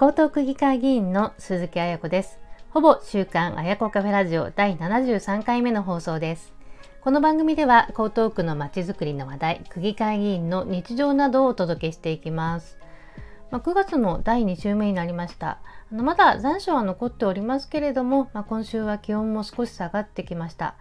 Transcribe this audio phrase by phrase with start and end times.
[0.00, 2.38] 江東区議会議員の鈴木彩子です。
[2.70, 6.52] ほぼ週刊彩子カフェラジオ第73回目の放送です。
[7.00, 12.78] この番組では江東区のまちづくりの話題、区議会議員の日常などをお届けしていきます。
[13.50, 15.58] まあ、9月の第2週目になりました。
[15.90, 20.76] あのまだ残暑は残っておりますけれども、まあ、今週は気温も少し下がってきました。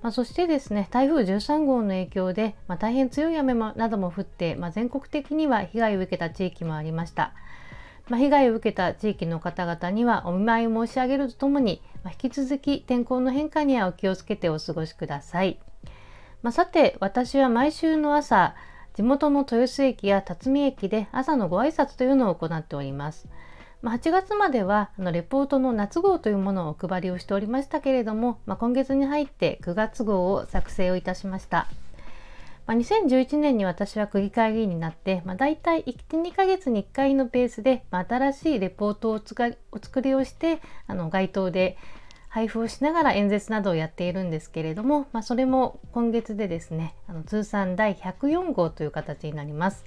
[0.00, 7.34] まあ、そしてですね台風13号の影響で、まあ、大変強い雨もなども降って、まあ、全国的には被害を受けた地域もありました。
[8.08, 15.58] まあ、被害を受けた地域の方々にはお見舞いを申し上げるとともに、まあ、引き続き天候の変化にはお気をつけてお過ごしください。
[16.42, 18.54] まあ、さて私は毎週の朝
[18.92, 23.26] 地元の豊洲駅や辰巳駅で朝のご挨拶というのを行っております。
[23.80, 31.66] まあ、8月まではあのレポートの夏号というものをお配りをしておりましたけれども、まあ、今月に入って9月号を作成をいたしました。
[32.66, 41.76] まあ、2011年に私は区議会議員になって、まあ、大体1、2ヶ月に1回のペースで、まあ、新しいレポートをお作りをしてあの街頭で
[42.28, 49.84] 配布をしながら演説などをやっているんですけれども、まあ、それも今月でですねあの通算第104号という形になります。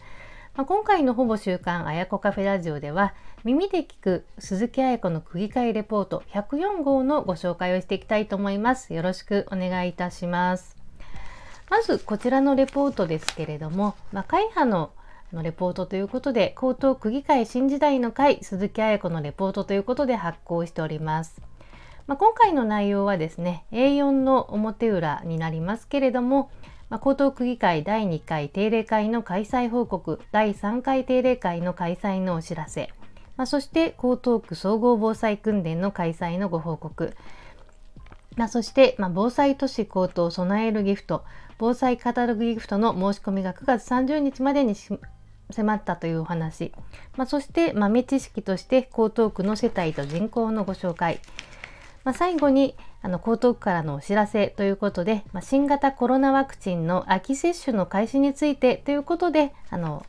[0.56, 8.94] まあ、今回のほぼ週刊あやこカフェラジオでは耳で聞く鈴木彩子の区議会レポート104号のご紹介をしていきたいと思います。
[8.94, 10.77] よろしくお願いいたします。
[11.70, 14.92] まずこちらのレポートですけれども、まあ、会派の
[15.34, 21.42] のレポートということで、江東区議会新時代の会鈴木彩子のレポートということで発行しております。
[22.08, 26.50] まあ、今回の内容はですね、A4 の表裏になりますけれども、
[26.90, 32.90] まあ、江東区議会第2回定例会の開催報告、第3回定例会の開催のお知らせ、
[33.36, 37.14] まあ、そして江東区総合防災訓練の開催のご報告、
[38.38, 41.26] まあ、そして、まあ、防災都市高等備えるギフト、
[41.58, 44.76] 防災カタログギフトの申し込みが9月30日までに
[45.50, 46.72] 迫ったというお話、
[47.16, 51.20] まあ、そして豆知識として江東区の世帯と人口のご紹介、
[52.04, 60.06] まあ、最後にあの江東区からのお知らせということで、まあ、新型コロナワクチンの秋接種の開始についてということであの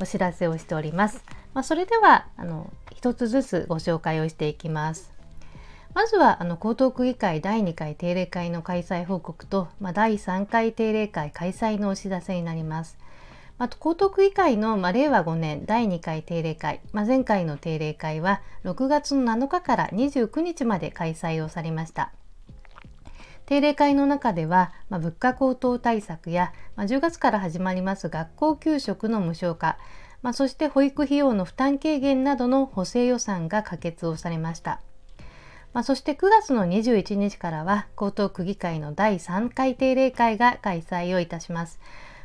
[0.00, 1.22] お知らせをしております。
[1.54, 5.12] ま、それではあの一つずつご紹介をしていきます。
[5.94, 12.96] まずはあの江東区議会第2回定例会の開催報告と、まあ、第3回定例会開催のお知らせになります。
[13.58, 22.12] また江東区議会の、まあ、令和5年第2回定例会、まあ、前回の定例会は6月の7日から29日まで開催をされました。
[23.44, 29.76] 定例会の中では、まあ、物価高騰対策や、まあ、10月から始まります学校給食の無償化、
[30.22, 34.80] まあ、そして保育費用の負担軽減などの補正予算が可決をされました。
[35.72, 41.80] まあ、そして9月の21日からは江東区議会の第3回定例会が開催をいたします。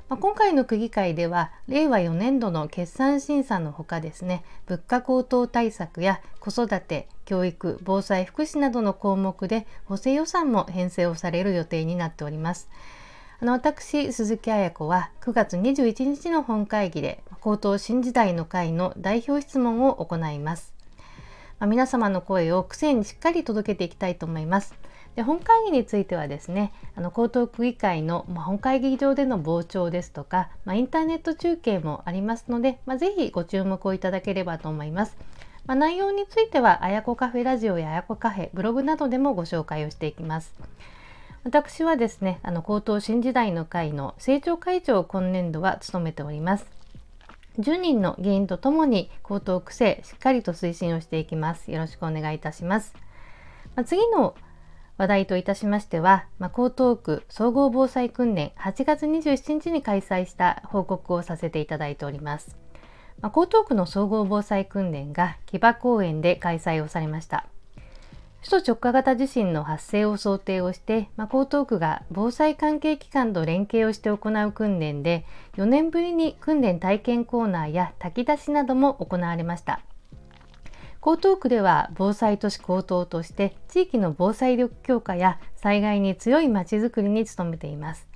[0.09, 12.69] まあ、今回の区議会では令和4年度の決算審査のほかですね物価高騰対策や子育て教育防災福祉などの項目で補正予算も編成をされる予定になっております
[13.41, 20.76] あの私鈴木彩子は9月21日の本会議で高等新時代の会の代表質問を行います
[21.59, 24.75] まあ、皆様の声を苦戦にしっかり届けていきたいと思います
[25.17, 35.17] で本会議についてはですねあの江東区議会の、まあ、本会議場での傍聴ですとか、まあ、インターネット中継もありますので、まあ、ぜひご注目をいただければと思います。
[35.65, 40.53] まあ、内容についてはあやこカフェラジオやあやこカフェブログなどでもご紹介をしていきます。
[41.43, 46.76] 私はですねあの高等新時代の会の政調会長を今年度は務めております。
[47.59, 51.71] 10人の議員とともに高等区政しっかりと推進をしていきます。
[51.71, 52.93] よろしくお願いいたします。
[53.75, 54.35] まあ、次の
[54.97, 62.57] 話題といたしましては、まあ、江東区総合防災訓練8月27日に開催した報告をさせていただいております。
[63.21, 67.47] まあ、江東区の総合防災訓練が木場公園で開催をされました。
[68.49, 75.25] 首都直下型地震の発生を想定をして、まあ、江東区が防災関係機関と連携をして行う訓練で
[75.57, 79.81] 4年ぶりに訓練体験コーナーや炊き出しなども行われました。
[81.05, 88.07] 江東区では防災都市高等として地域の防災力強化や災害に強いまちづくりに努めています。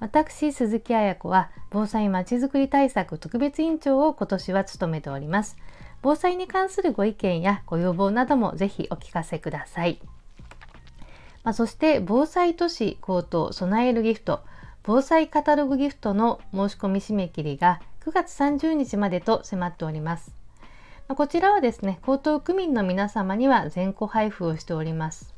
[0.00, 5.58] 私、鈴木彩子は防災まちづくり対策特別委員長を今年は務めております。
[6.02, 10.00] 防災に関するご意見やご要望などもぜひお聞かせください。
[11.44, 14.40] まあ、そして防災都市高等備えるギフト
[14.82, 20.32] 防災カタログギフトの申し込み締め切りが9月30日までと迫っております。
[21.08, 25.34] こちらはですね、江東区民の皆様には全個配布をしております。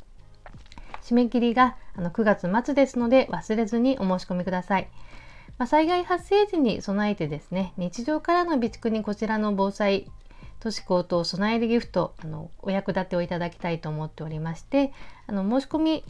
[1.02, 4.88] 締め切りがあの9月末ですので忘れずにお申し込みください。
[5.58, 10.10] まあ、災害発生時に備えてですね、日常からの備蓄にこちらの防災
[10.60, 14.92] 年高騰備えるギフトあのお役立てをいただきたいと思っておりまして
[15.26, 16.04] あの申し込み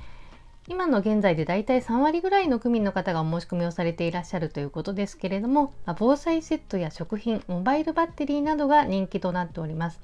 [0.68, 10.00] 今の現在でだいたい3割ぐらいの区民の方がお申し込みをされていらっしゃるということですけれども、まあ、防災セットや食品モバイルバッテリーなどが人気となっております。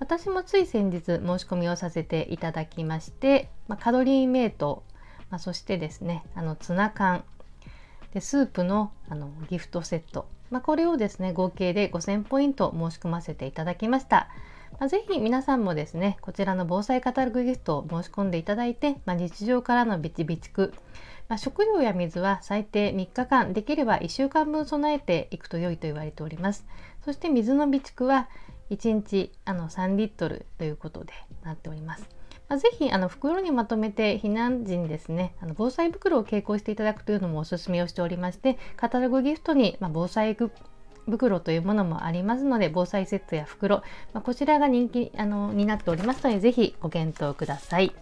[0.00, 4.82] 私もつい先日申し込みをさせていただきまして、まあ、カロリーメイト、
[5.30, 7.24] まあ、そしてですねあのツナ缶
[8.12, 14.28] でスープのあのギフトセット、まあ、これをですね合計で5000ポイント申し込ませていただきました。
[14.78, 20.72] まあ、ぜひ皆さんもですねこちらの防災カタログギフトを申し込んでいただいて、まあ、日常からの備蓄
[21.28, 26.66] まあ、食料や水は最低3日間できれば1週間分備えていくと良いと言われております
[27.04, 28.28] そして水の備蓄は
[28.70, 31.12] 1日あの3リットルということで
[31.42, 32.08] なっております
[32.54, 40.36] あ、ぜひあの袋にまとめて避難時にですねあの防災袋を携行していただくというのもおすすめをしておりましてカタログギフトに、まあ、防災
[41.06, 47.94] 袋というものもありますので防災セットや袋、まあ、こちらが人気あのになっておりますのでぜひご検討ください。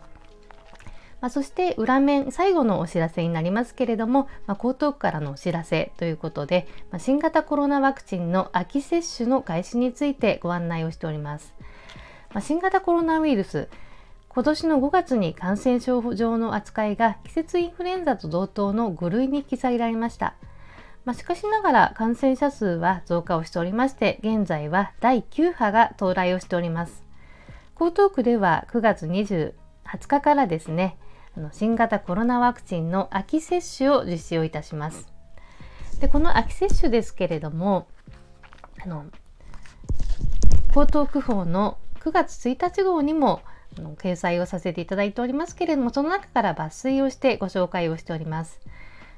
[1.21, 11.55] まあ、そして裏面最後のお知らせになりますけれども、まあ、江東区からのお知らせということで、まあ、新型コロナワクチンの秋接種の開始についてご案内をしております。
[12.35, 13.69] ま新型コロナウイルス
[14.35, 20.37] 今年の5月に感染症上の扱いが季節インフルエンザと同等の5類に引き下げられました。
[21.05, 27.05] まあ、しかしながら感染者数は増加をしておりまして、現在は第9波が到来をしております。
[27.79, 29.53] 江東区では9月20
[29.85, 30.97] 日からですね、
[31.37, 35.13] あの新型コロナワクチンの秋接種を実施をいたします。
[36.01, 37.87] でこの秋接種ですけれども、
[38.83, 39.05] あの
[40.71, 43.43] 江東区法の9月1日号にも
[43.77, 48.61] 掲載をさせていただいておりますけれども、その中から抜粋をしてご紹介をしております。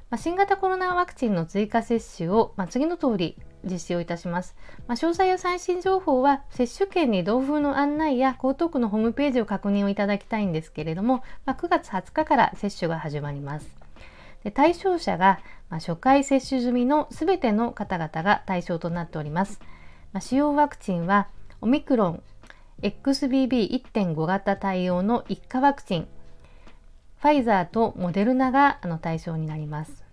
[0.09, 4.55] まあ、新型コロナワクチンの追加接種を、まあ、次の通り実施をいたします。
[4.87, 13.75] まあ、詳細や最新情報は接種券に同封の案内や江東区のホームページを確認をいただきたいんですけれども、まあ、9月20日から接種が始まります。
[14.43, 19.59] で対象者が、まあ、初回接種済みのすべての方々が対象となっております。
[20.13, 21.27] まあ、使用ワクチンは
[21.61, 22.23] オミクロン
[22.81, 26.07] XBB1.5 型対応の1価ワクチン
[27.25, 30.03] ファイザーとモデルナがあの対象になります。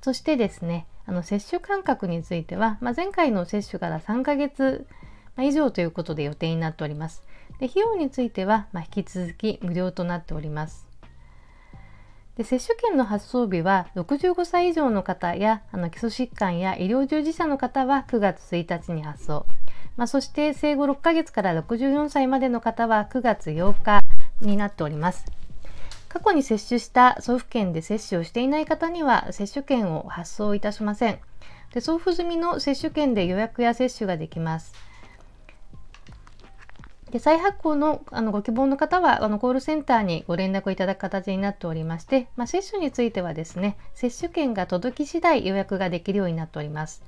[0.00, 4.86] そしてですね、あの接種間隔については、まあ、前回の接種から3ヶ月
[5.38, 7.24] 以上ということで予定になっております。
[7.60, 10.88] で費用については、まあ、引き続き無料となっております。
[12.36, 19.44] で接種券の発送日は65歳以上の方やあの基礎疾患や医療従事者の方は9月1日に発送、
[19.98, 24.00] まあ、そして生後6ヶ月から64歳までの方は9月8日
[24.40, 25.26] になっております。
[26.08, 31.18] 過去に接種した送付券で接種をしていない方には接種券を発送いたしません。
[31.74, 34.72] で送付済みの接種券で予約や接種ができます。
[37.10, 47.02] で再発行のあのご希望の方はあのコールセンターにご連絡いただく形になっておりまして、まあ、接種についてはですね接種券が届き次第予約ができるようになっております。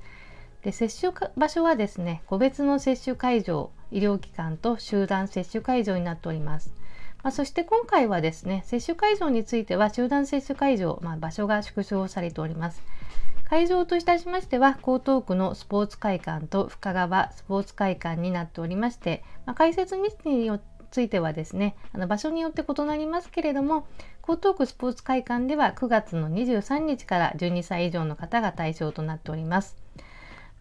[0.63, 6.73] で接種場所はですね個別の接種会場医療機関と集団接種会場になっております。
[7.23, 12.81] まあ、そして今回はですね、接種会場については集団接種会場、まあ、場所が縮小されております。
[13.47, 23.85] 会場といたしましては、江東区のスポーツ会館と深川スポーツ会館になっておりまして、まあ、開設日についてはですね、あの場所によって異なりますけれども、
[24.27, 29.77] 江東区スポーツ会館では9月の23日から12歳以上の方が対象となっております。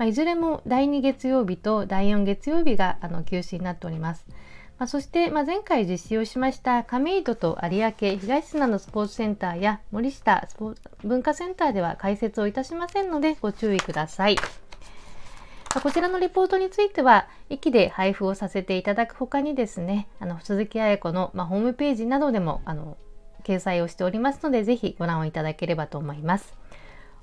[0.01, 4.25] まあ、いずれも第2月曜日と第4月曜日があの休止になっております。
[4.79, 14.37] まあ、そして、まあ、前回実施をしました亀戸と有明東砂のスポーツセンターや森下スポ文化センターでは開設をいたしませんのでご注意ください。
[15.83, 22.97] こちらのレポートについては、駅で配布をさせていただくほかにですね、あの鈴木彩子の、まあ、ホームページなどでもあの
[23.45, 26.60] 掲載をしておりますので、ぜひご覧をいただければと思います。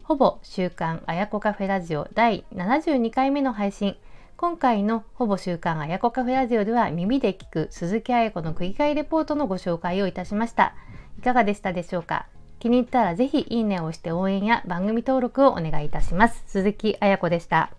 [0.07, 3.97] ほぼ週刊あやこカフェラジオ第72回目の配信、
[4.37, 10.75] 今回のほぼ週刊あやこカフェラジオでは耳で聞く鈴木彩子の区議会レポートのご紹介をいたしました。
[11.19, 12.27] いかがでしたでしょうか？
[12.59, 16.41] 気に入ったらぜひいいねを押して応援や番組登録をお願いいたします。
[16.47, 17.71] 鈴木彩子でした。